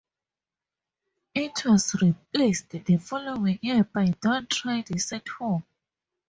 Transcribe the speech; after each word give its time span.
It 1.35 1.63
was 1.63 1.93
replaced 2.01 2.71
the 2.71 2.97
following 2.97 3.59
year 3.61 3.83
by 3.83 4.07
Don't 4.19 4.49
Try 4.49 4.81
This 4.81 5.13
at 5.13 5.27
Home! 5.37 5.63